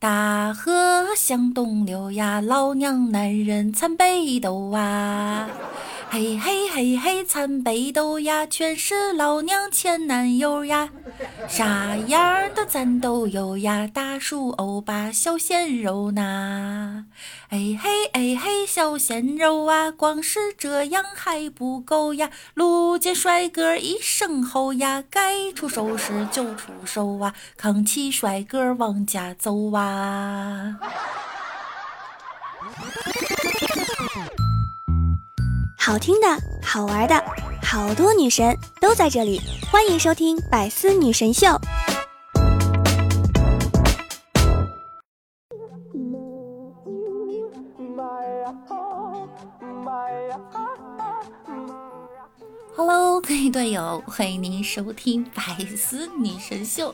[0.00, 5.46] 大河向东流呀，老娘男人参北斗啊。
[6.12, 10.88] 嘿嘿嘿嘿，参北斗呀，全是老娘前男友呀，
[11.48, 17.06] 啥样的咱都有呀，大叔、欧巴、小鲜肉呐。
[17.50, 30.76] 哎嘿哎嘿，小鲜肉啊，光是这样还不够呀，路见帅哥一声吼呀，该出手时就出手啊，扛起帅哥往家走啊。
[35.90, 36.28] 好听的，
[36.62, 37.20] 好玩的，
[37.64, 39.40] 好多女神都在这里，
[39.72, 41.48] 欢迎收听《百思女神秀》。
[52.76, 55.42] Hello，各位队友，欢迎您收听《百
[55.74, 56.92] 思女神秀》。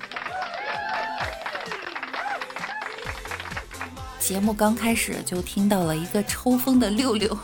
[4.18, 7.38] 节目刚开始就听到了一个抽风的六六。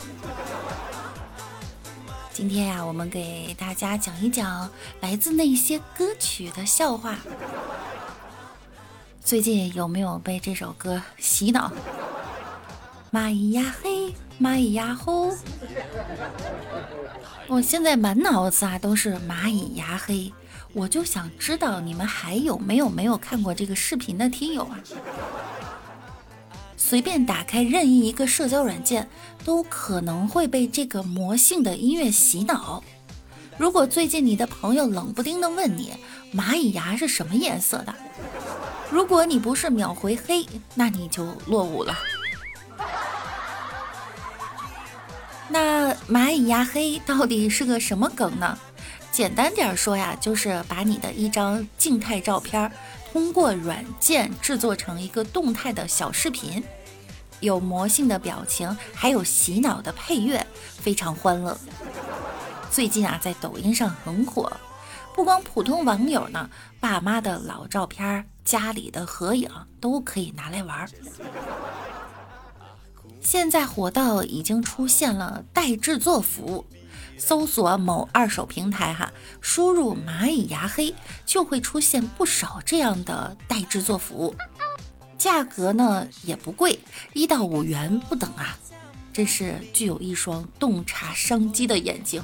[2.43, 7.15] 今天呀，我们给大家讲一讲来自那些歌曲的笑话。
[9.23, 11.71] 最近有没有被这首歌洗脑？
[13.13, 15.33] 蚂蚁呀嘿，蚂蚁呀吼，
[17.47, 20.33] 我现在满脑子啊都是蚂蚁呀嘿，
[20.73, 24.77] 我就想知道你们还有没有没有看过这个视频的听友啊？
[26.85, 29.07] 随便打开任意一个社交软件，
[29.45, 32.83] 都可能会被这个魔性的音乐洗脑。
[33.57, 35.93] 如果最近你的朋友冷不丁的问你
[36.35, 37.95] 蚂蚁牙是什么颜色的，
[38.91, 41.97] 如果你不是秒回黑，那你就落伍了。
[45.47, 48.59] 那蚂蚁牙黑到底是个什么梗呢？
[49.13, 52.69] 简单点说呀，就是把你的一张静态照片。
[53.11, 56.63] 通过软件制作成一个动态的小视频，
[57.41, 60.43] 有魔性的表情，还有洗脑的配乐，
[60.79, 61.55] 非常欢乐。
[62.71, 64.51] 最近啊，在抖音上很火，
[65.13, 69.47] 不光普通网友呢，爸妈的老照片、家里的合影
[69.79, 70.89] 都可以拿来玩。
[73.21, 76.65] 现在火到已经出现了代制作服务。
[77.17, 80.93] 搜索某二手平台，哈，输入“蚂蚁牙黑”
[81.25, 84.35] 就会出现不少这样的代制作服务，
[85.17, 86.77] 价格呢也不贵，
[87.13, 88.57] 一到五元不等啊，
[89.13, 92.21] 真是具有一双洞察商机的眼睛。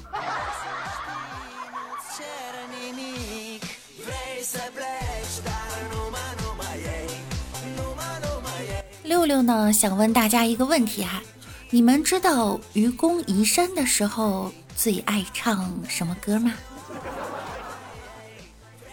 [9.04, 11.22] 六六呢，想问大家一个问题哈，
[11.72, 14.52] 你们知道愚公移山的时候？
[14.82, 16.54] 最爱唱什么歌吗？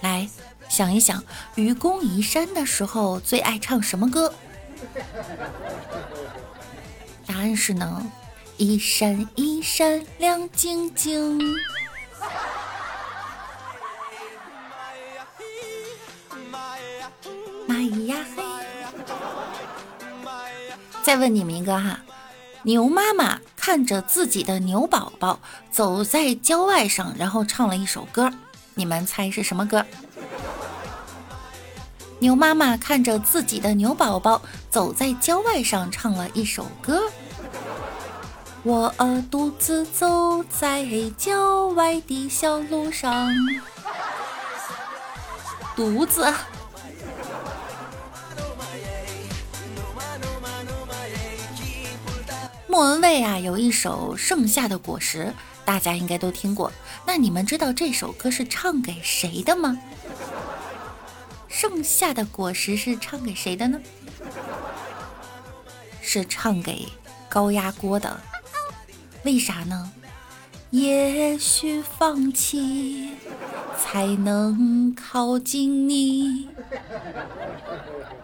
[0.00, 0.28] 来
[0.68, 1.22] 想一想，
[1.54, 4.34] 愚公移山的时候最爱唱什么歌？
[7.24, 8.04] 答案是呢，
[8.56, 11.38] 一闪一闪亮晶晶。
[17.68, 18.42] 蚂蚁呀嘿！
[21.04, 22.00] 再问你们一个哈。
[22.66, 25.38] 牛妈妈看着自己的牛宝宝
[25.70, 28.28] 走在郊外上，然后唱了一首歌，
[28.74, 29.86] 你们猜是什么歌？
[32.18, 37.04] 牛妈妈看着自己的牛宝宝走在郊外上，唱了一首歌。
[38.64, 38.92] 我
[39.30, 40.84] 独自走在
[41.16, 43.32] 郊外的小路上，
[45.76, 46.34] 独自。
[52.76, 55.32] 莫文蔚啊，有一首《盛夏的果实》，
[55.64, 56.70] 大家应该都听过。
[57.06, 59.78] 那你们知道这首歌是唱给谁的吗？
[61.48, 63.80] 《盛夏的果实》是唱给谁的呢？
[66.02, 66.86] 是唱给
[67.30, 68.20] 高压锅的。
[69.22, 69.90] 为啥呢？
[70.68, 73.12] 也许放弃
[73.78, 76.50] 才能靠近你，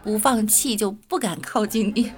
[0.04, 2.12] 不放弃就不敢靠近你。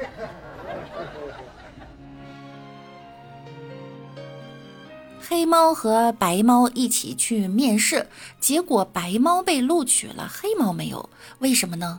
[5.35, 8.07] 黑猫和白猫一起去面试，
[8.39, 11.11] 结果白猫被录取了，黑猫没有，
[11.41, 11.99] 为什么呢？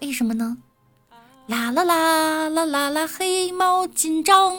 [0.00, 0.56] 为什么呢？
[1.46, 4.56] 啦啦啦啦啦啦，黑猫紧张。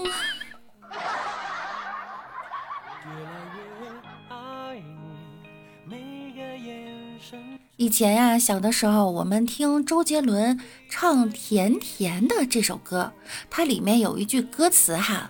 [7.76, 10.58] 以前呀，小的时候我们听周杰伦
[10.90, 13.12] 唱《甜甜的》这首歌，
[13.50, 15.30] 它里面有一句歌词哈。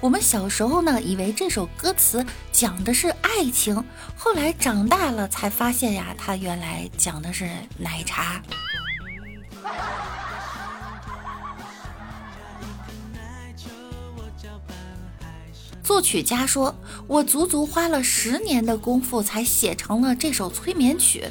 [0.00, 3.84] 我们小时候呢，以为这首歌词讲的是爱情，
[4.16, 8.40] 后来长大了才发现呀，它原来讲的是奶茶。
[15.82, 16.74] 作曲家说
[17.06, 21.28] ：“我足足花了十年的功夫才写成了这首催眠曲。”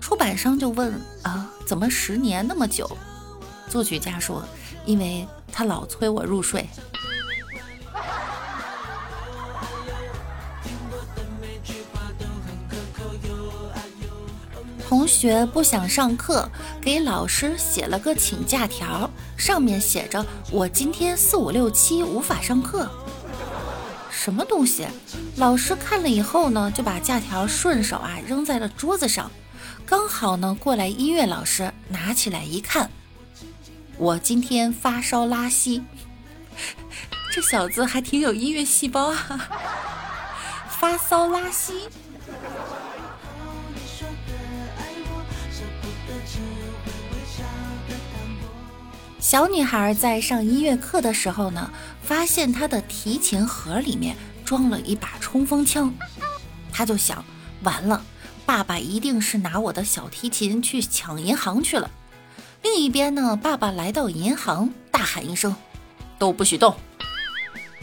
[0.00, 2.90] 出版商就问：“啊，怎么十年那么久？”
[3.68, 4.42] 作曲家说。
[4.86, 6.66] 因为他老催我入睡。
[14.90, 16.50] 同学不想上课，
[16.80, 22.90] 给老师写了个请假条，上面写着：“我今天四五六七无法上课。”
[24.10, 24.88] 什么东西？
[25.36, 29.30] 老师看了以后呢，就把假条顺手啊扔在了桌子上。
[29.86, 32.90] 刚好呢，过来音乐老师拿起来一看。
[33.96, 35.84] 我今天发烧拉稀，
[37.30, 39.48] 这小子还挺有音乐细胞啊！
[40.68, 41.88] 发烧拉稀。
[49.20, 51.70] 小女孩在上音乐课的时候呢，
[52.02, 55.92] 发现她的提琴盒里面装了一把冲锋枪，
[56.72, 57.22] 她就想：
[57.62, 58.02] 完了，
[58.46, 61.90] 爸爸一定是拿我的小提琴去抢银行去了。
[62.62, 65.54] 另一边呢，爸爸来到银行，大喊一声
[66.18, 66.74] ：“都不许动！”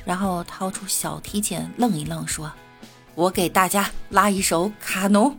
[0.04, 2.52] 然后掏出小提琴，愣一愣，说
[3.14, 5.38] ：“我给大家拉一首卡农。”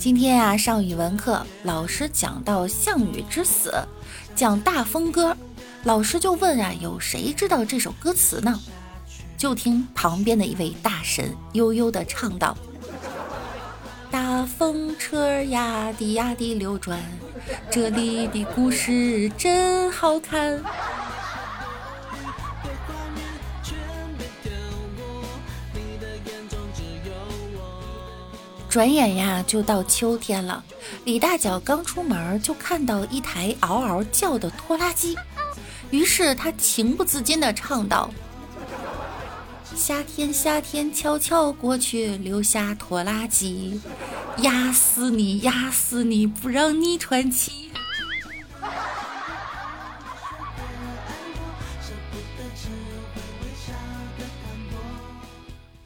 [0.00, 3.70] 今天啊，上语文课，老师讲到项羽之死，
[4.34, 5.36] 讲大风歌，
[5.84, 8.58] 老师就问啊，有谁知道这首歌词呢？
[9.36, 12.56] 就听旁边的一位大神悠悠地唱道
[14.10, 16.98] ：“大风车呀滴呀滴流转，
[17.70, 20.58] 这里的故事真好看。”
[28.70, 30.62] 转眼呀，就到秋天了。
[31.04, 35.18] 李大脚刚出门，就看到一台嗷嗷叫的拖拉机，
[35.90, 38.08] 于是他情不自禁地唱道。
[39.74, 43.80] 夏天，夏天悄悄过去，留下拖拉机，
[44.38, 47.69] 压死你，压死你，不让你喘气。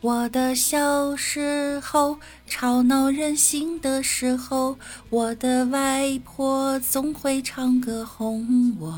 [0.05, 4.77] 我的小时候，吵闹任性的时候，
[5.09, 8.95] 我的外婆总会唱歌哄我。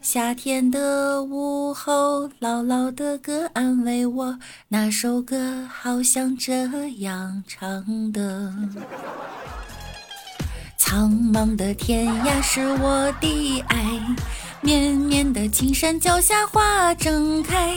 [0.00, 4.38] 夏天的午后，姥姥的歌安慰我。
[4.68, 8.54] 那首歌好像这样唱的：
[10.78, 14.00] 苍茫的天涯是我的爱，
[14.64, 17.76] 绵绵的青山脚下花正开。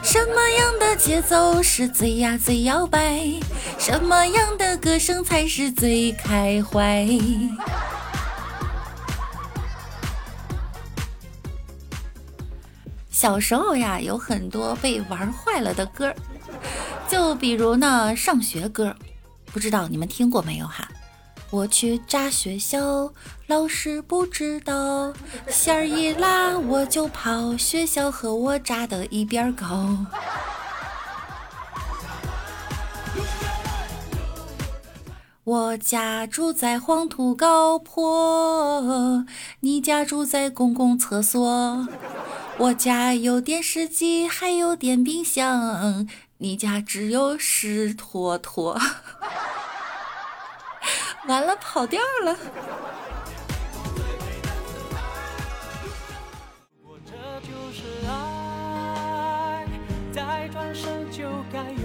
[0.00, 3.20] 什么样的节奏是最呀最摇摆？
[3.78, 7.08] 什么样的歌声才是最开怀？
[13.10, 16.14] 小时候呀，有很多被玩坏了的歌，
[17.08, 18.94] 就比如呢，上学歌，
[19.46, 20.88] 不知道你们听过没有哈？
[21.50, 23.12] 我去炸学校，
[23.48, 25.12] 老师不知道，
[25.48, 29.96] 线儿一拉我就跑，学校和我炸的一边高。
[35.42, 39.26] 我家住在黄土高坡，
[39.58, 41.88] 你家住在公共厕所。
[42.58, 46.06] 我家有电视机，还有电冰箱，
[46.38, 48.78] 你家只有湿坨坨。
[51.26, 52.36] 完了，跑调了。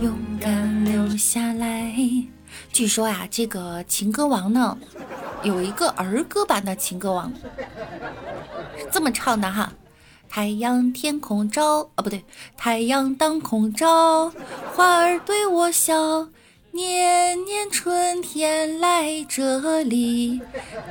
[0.01, 1.94] 勇敢留下来。
[2.72, 4.77] 据说呀，这个情歌王呢，
[5.44, 7.32] 有一个儿歌版的情歌王，
[8.77, 9.72] 是这么唱的哈。
[10.27, 12.25] 太阳天空照，啊不对，
[12.58, 14.32] 太阳当空照，
[14.74, 16.27] 花儿对我笑，
[16.75, 20.41] 年年春天来这里，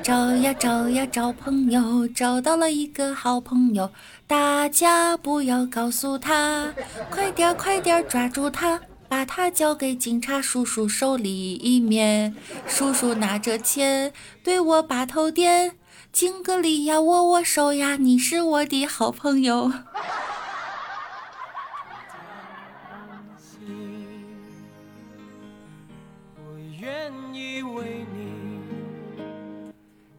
[0.02, 3.90] 找呀找呀找朋友，找到了一个好朋友，
[4.26, 6.72] 大家不要告诉他，
[7.10, 12.34] 快点快点抓住他，把他交给警察叔叔手里一面。
[12.66, 14.10] 叔叔拿着钱
[14.42, 15.72] 对我把头点，
[16.10, 19.70] 敬个礼呀，握握手呀，你是我的好朋友。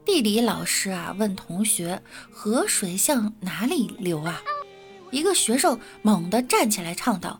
[0.06, 4.42] 地理老师啊，问同学：“河水向哪里流啊？”
[5.12, 7.40] 一个学生猛地站起来唱道：“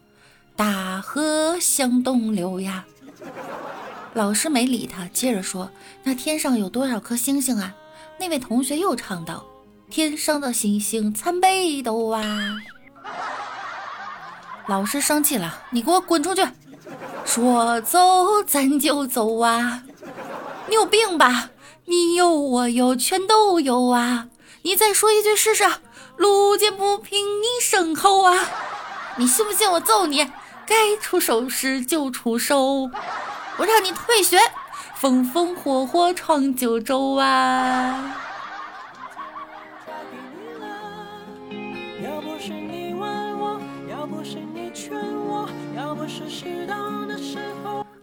[0.58, 2.86] 大河向东流呀！”
[4.14, 5.70] 老师没理他，接着说
[6.04, 7.76] ：“那天上有多少颗星星啊？”
[8.20, 9.46] 那位同学又唱道
[9.92, 12.58] ：“天上的星星参北斗啊！”
[14.68, 16.44] 老师生气了：“你给我滚出去！”
[17.26, 18.00] 说走
[18.48, 19.84] 咱就走啊！
[20.68, 21.50] 你有病吧？
[21.86, 24.28] 你有我有全都有啊！
[24.64, 25.64] 你再说一句试试。
[26.18, 28.34] 路见不平一声吼啊！
[29.18, 30.26] 你信不信我揍你？
[30.66, 32.90] 该出手时就出手，
[33.58, 34.40] 我让你退学！
[34.96, 38.18] 风风火火闯九州啊！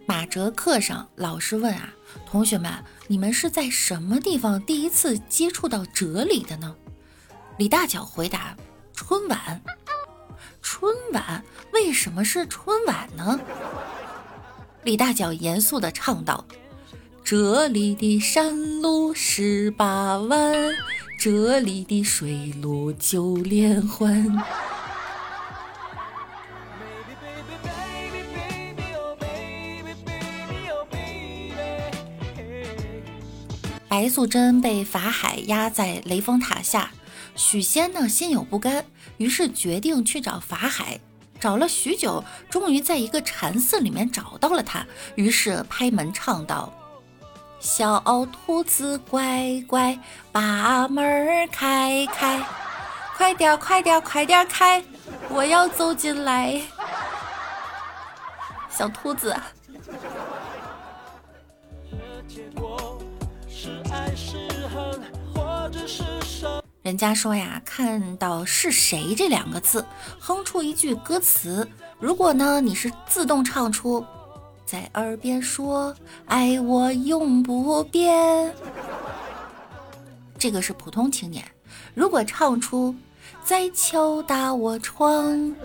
[0.05, 1.89] 马哲课上，老师问啊，
[2.25, 2.71] 同学们，
[3.07, 6.75] 你们是在什么地方第一次接触到哲理的呢？
[7.57, 8.55] 李大脚回答：
[8.93, 9.61] 春晚。
[10.61, 11.43] 春晚
[11.73, 13.39] 为什么是春晚呢？
[14.83, 16.45] 李大脚严肃地唱道：
[17.23, 20.53] 这里的山路十八弯，
[21.19, 24.43] 这里的水路九连环。
[33.93, 36.89] 白素贞被法海压在雷峰塔下，
[37.35, 38.83] 许仙呢心有不甘，
[39.17, 40.99] 于是决定去找法海。
[41.39, 44.83] 找了许久，终于在一个禅寺里面找到了他，
[45.13, 46.73] 于是拍门唱道
[47.61, 49.99] ：“小兔子乖乖，
[50.31, 52.43] 把门开开，
[53.15, 54.83] 快点快点快点开，
[55.29, 56.59] 我要走进来。”
[58.75, 59.39] 小兔子。
[63.63, 64.35] 是爱是
[64.67, 65.01] 恨
[65.33, 66.03] 或者是
[66.81, 69.85] 人家说呀，看到是谁这两个字，
[70.19, 71.65] 哼出一句歌词。
[71.97, 74.05] 如果呢，你是自动唱出，
[74.65, 78.53] 在耳边说爱我永不变，
[80.37, 81.41] 这个是普通青年。
[81.93, 82.93] 如果唱出
[83.45, 85.55] 在敲打我窗，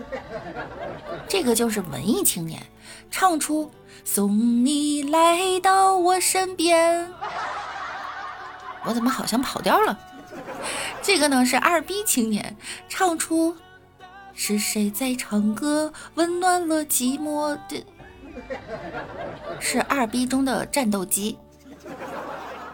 [1.27, 2.65] 这个就是文艺青年。
[3.11, 3.69] 唱出
[4.05, 7.11] 送你来到我身边，
[8.89, 9.99] 我怎么好像跑调了？
[10.99, 13.55] 这个呢是二逼青年唱出，
[14.33, 17.85] 是谁在唱歌温暖了寂寞的？
[19.59, 21.37] 是二逼中的战斗机。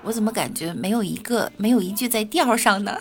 [0.03, 2.97] 我怎么感觉没有一个没有一句在调上呢？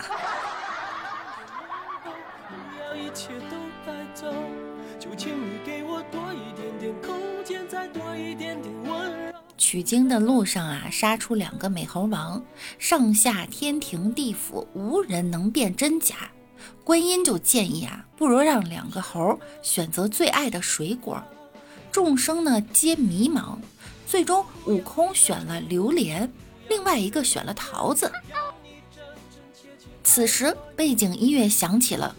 [9.65, 12.39] 取经的路上啊，杀出两个美猴王，
[12.77, 16.29] 上下天庭地府无人能辨真假。
[16.83, 21.19] 观音就建议啊，不如让两个猴选择最爱的水果。
[21.91, 23.57] 众生呢皆迷茫，
[24.05, 26.31] 最终悟空选了榴莲，
[26.69, 28.11] 另外一个选了桃子。
[30.03, 32.15] 此时背景音乐响起了。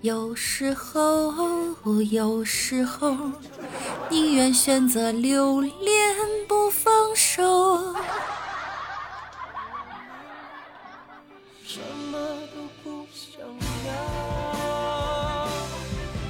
[0.00, 1.74] 有时候，
[2.10, 3.14] 有时候，
[4.08, 5.72] 宁愿选择榴莲
[7.36, 7.92] 手。
[11.62, 11.78] 什
[12.10, 12.18] 么
[12.54, 13.42] 都不想
[13.86, 15.46] 要。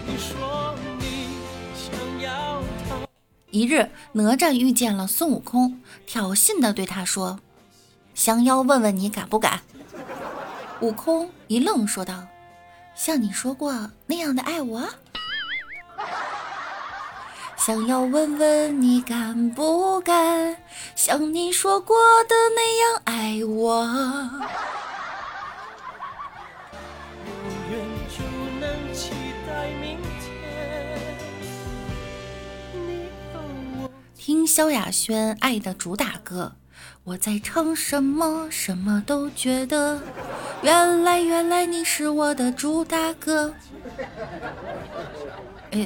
[0.05, 1.29] 你说你
[1.77, 2.97] 想要逃。
[3.53, 7.39] 一日，哪吒遇见了孙悟空，挑衅的对他说
[8.13, 9.61] ：“降妖问问你敢不敢？”
[10.83, 12.27] 悟空一愣，说道。
[12.97, 14.81] 像你说过那样的爱我，
[17.67, 20.57] 想要问问你敢不敢
[20.95, 21.97] 像你说过
[22.29, 23.85] 的那样爱我。
[34.15, 36.53] 听萧亚轩《爱的主打歌》。
[37.03, 38.49] 我在唱什么？
[38.49, 40.01] 什么都觉得。
[40.63, 43.53] 原来，原来你是我的主打歌。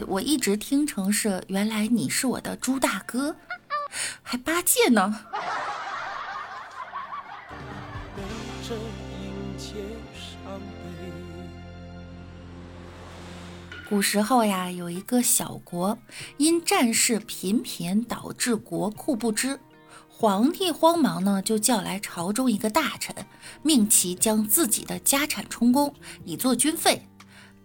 [0.06, 3.36] 我一直听成是原来你是我的猪大哥，
[4.22, 5.20] 还八戒呢。
[13.88, 15.98] 古时候呀，有一个小国，
[16.36, 19.58] 因战事频频导致国库不支，
[20.08, 23.14] 皇帝慌忙呢，就叫来朝中一个大臣，
[23.62, 25.92] 命其将自己的家产充公，
[26.24, 27.09] 以作军费。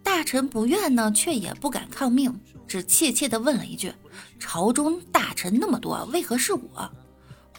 [0.05, 3.91] 大臣不愿呢，却也不敢抗命，只怯怯地问了一句
[4.39, 6.91] ：“朝中大臣那么多，为何是我？”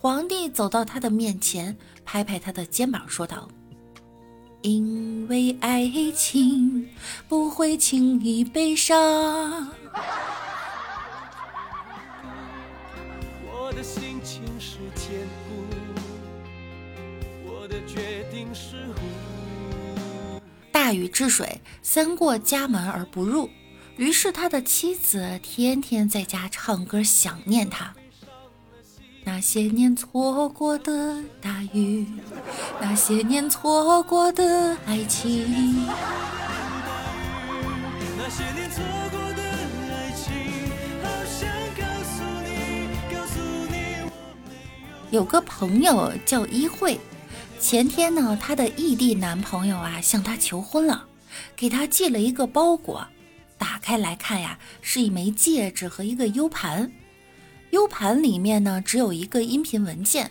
[0.00, 3.48] 皇帝走到他的面前，拍拍他的肩膀，说道。
[4.62, 6.88] 因为爱情
[7.28, 9.68] 不会轻易悲伤。
[17.44, 19.65] 我的决定是无
[20.86, 23.50] 大禹治水，三过家门而不入，
[23.96, 27.92] 于是他的妻子天天在家唱歌想念他。
[29.24, 32.06] 那些年错过的大雨，
[32.80, 35.88] 那些年错过的爱情。
[45.10, 46.96] 有个朋友叫一慧，
[47.68, 51.04] 前天呢，她的异地男朋友啊向她求婚了，
[51.56, 53.04] 给她寄了一个包裹，
[53.58, 56.92] 打开来看呀，是一枚戒指和一个 U 盘。
[57.70, 60.30] U 盘里面呢只有一个音频文件，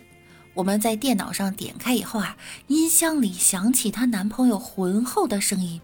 [0.53, 2.37] 我们在电脑上点开以后啊，
[2.67, 5.81] 音箱里响起她男朋友浑厚的声音：“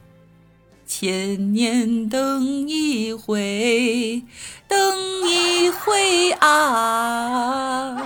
[0.88, 4.24] 千年等一回，
[4.70, 4.80] 等
[5.30, 7.98] 一回啊。”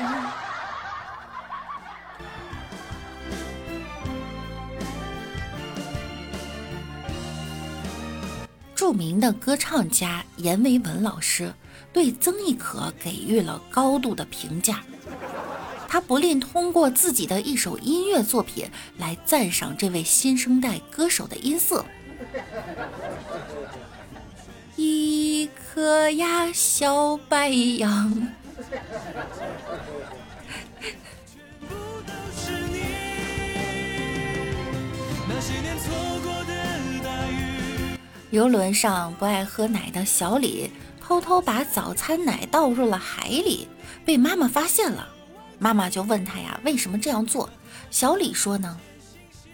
[8.76, 11.54] 著名的歌唱家阎维文老师。
[11.94, 14.84] 对曾轶可给予了高度的评价，
[15.88, 21.86] 他不吝通过自己的一首音乐作品来赞赏这位新生代歌手的音色。
[24.76, 28.28] 一颗呀小白杨。
[35.28, 36.15] 那些年错
[38.36, 40.70] 游轮上不爱喝奶的小李。
[41.02, 43.66] 偷偷把早餐奶倒入了海里，
[44.04, 45.08] 被妈妈发现了。
[45.58, 47.50] 妈妈就问他呀，为什么这样做？
[47.90, 48.78] 小李说呢，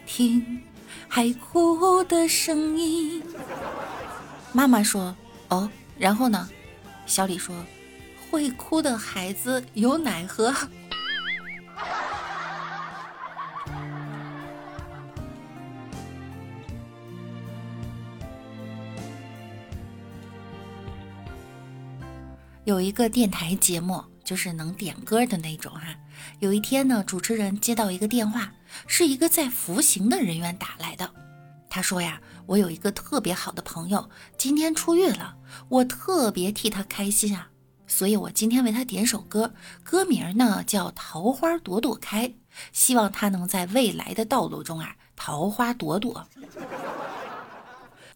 [0.07, 0.63] 听
[1.07, 3.21] 海哭的声音。
[4.51, 5.15] 妈妈说，
[5.49, 6.49] 哦，然后呢？
[7.05, 7.53] 小李说，
[8.31, 10.51] 会哭的孩子有奶喝。
[22.71, 25.93] 有一个电台节目，就是能点歌的那种哈。
[26.39, 28.49] 有一天呢，主持人接到一个电话，
[28.87, 31.13] 是一个在服刑的人员打来的。
[31.69, 35.35] 他说呀：“我有一个特别好的朋友，今天出狱了，
[35.67, 37.49] 我特别替他开心啊，
[37.87, 39.53] 所以我今天为他点首歌，
[39.83, 42.29] 歌名呢叫《桃花朵朵开》，
[42.71, 46.25] 希望他能在未来的道路中啊，桃花朵朵。”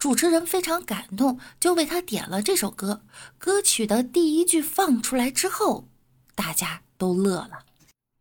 [0.06, 3.02] 主持人非常感动，就为他点了这首歌。
[3.40, 5.88] 歌曲的第一句放出来之后，
[6.36, 7.64] 大家都乐了。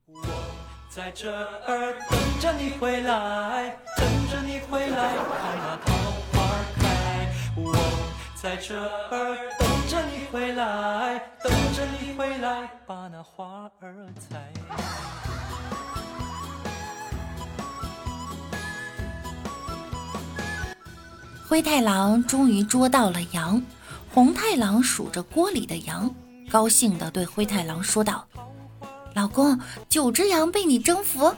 [0.06, 0.24] 我
[0.88, 5.92] 在这儿等着你回来，等着你回来，看那桃
[6.32, 7.30] 花开。
[7.54, 7.76] 我
[8.34, 14.50] 在这儿等着你回来，等着你回来，把那花儿采。
[21.46, 23.62] 灰太狼终于捉到了羊，
[24.12, 26.12] 红太狼数着锅里的羊，
[26.50, 28.26] 高兴地对灰太狼说道
[29.14, 31.32] ：“老公，九只羊被你征服。”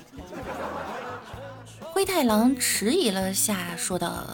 [1.93, 4.25] 灰太狼迟疑了下，说道：“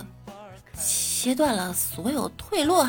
[0.78, 2.84] 切断了所有退路。”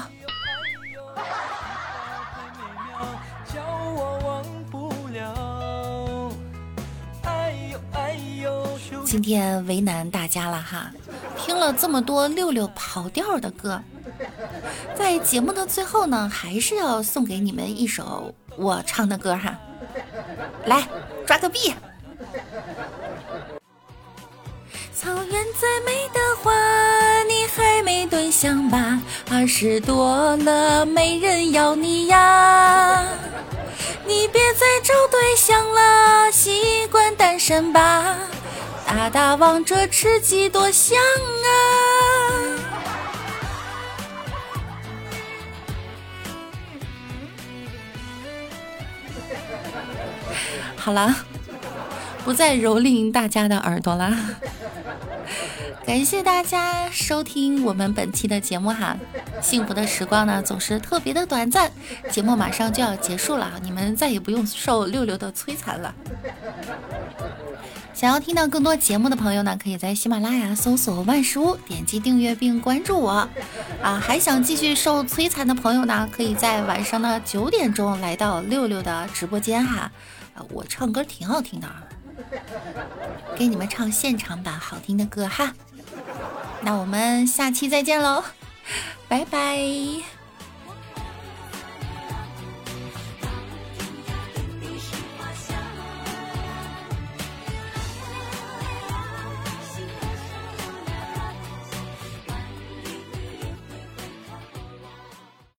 [9.13, 10.91] 今天为难大家了哈。
[11.38, 13.80] 听了这么多六六跑调的歌，
[14.97, 19.56] 在节目的最后呢，还是要送给你们一首我唱的歌哈。
[20.65, 20.88] 来，
[21.28, 21.76] 抓个币。
[24.95, 26.52] 草原再美的花，
[27.26, 28.99] 你还没对象吧？
[29.30, 33.06] 二十多了，没人要你呀。
[34.08, 38.17] 你别再找对象了，习惯单身吧。
[38.95, 41.49] 打打王者吃鸡多香啊！
[50.75, 51.15] 好了，
[52.23, 54.15] 不再蹂躏大家的耳朵啦。
[55.88, 58.95] 感谢大家收听我们本期的节目哈。
[59.41, 61.71] 幸福的时光呢总是特别的短暂，
[62.12, 65.95] 节目马上就要结束了，你们再也不用受六六的摧残了。
[67.93, 73.28] 想要听到更多节目的朋友呢，可以在喜马拉雅搜索万事屋，点击订阅并关注我。
[73.82, 79.91] 啊，还想继续受摧残的朋友呢，可以在晚上的九点钟来到六六的直播间哈。
[80.34, 81.67] 啊，我唱歌挺好听的，
[83.36, 85.54] 给你们唱现场版好听的歌哈。
[86.62, 88.23] 那我们下期再见喽，
[89.08, 90.22] 拜拜。